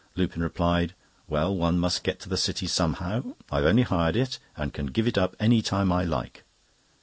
Lupin 0.15 0.41
replied: 0.41 0.95
"Well, 1.27 1.55
one 1.55 1.77
must 1.77 2.03
get 2.03 2.19
to 2.21 2.27
the 2.27 2.35
City 2.35 2.65
somehow. 2.65 3.35
I've 3.51 3.65
only 3.65 3.83
hired 3.83 4.15
it, 4.15 4.39
and 4.57 4.73
can 4.73 4.87
give 4.87 5.05
it 5.05 5.15
up 5.15 5.35
any 5.39 5.61
time 5.61 5.91
I 5.91 6.05
like." 6.05 6.43